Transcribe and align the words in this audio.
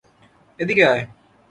এদিকে 0.59 0.83
আয়। 0.91 1.03